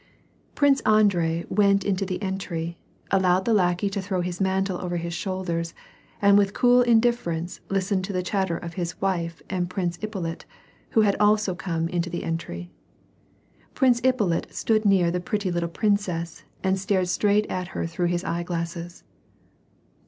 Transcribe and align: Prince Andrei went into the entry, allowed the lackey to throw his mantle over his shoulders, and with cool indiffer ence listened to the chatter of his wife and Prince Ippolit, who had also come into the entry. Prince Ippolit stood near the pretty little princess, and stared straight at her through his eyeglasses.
Prince 0.55 0.79
Andrei 0.81 1.45
went 1.47 1.83
into 1.83 2.07
the 2.07 2.19
entry, 2.23 2.79
allowed 3.11 3.45
the 3.45 3.53
lackey 3.53 3.87
to 3.91 4.01
throw 4.01 4.21
his 4.21 4.41
mantle 4.41 4.81
over 4.81 4.97
his 4.97 5.13
shoulders, 5.13 5.75
and 6.19 6.39
with 6.39 6.55
cool 6.55 6.81
indiffer 6.83 7.37
ence 7.37 7.59
listened 7.69 8.03
to 8.05 8.11
the 8.11 8.23
chatter 8.23 8.57
of 8.57 8.73
his 8.73 8.99
wife 8.99 9.43
and 9.47 9.69
Prince 9.69 9.99
Ippolit, 10.01 10.43
who 10.93 11.01
had 11.01 11.15
also 11.19 11.53
come 11.53 11.87
into 11.87 12.09
the 12.09 12.23
entry. 12.23 12.71
Prince 13.75 14.01
Ippolit 14.03 14.51
stood 14.51 14.85
near 14.85 15.11
the 15.11 15.19
pretty 15.19 15.51
little 15.51 15.69
princess, 15.69 16.45
and 16.63 16.79
stared 16.79 17.07
straight 17.07 17.45
at 17.45 17.67
her 17.67 17.85
through 17.85 18.07
his 18.07 18.23
eyeglasses. 18.23 19.03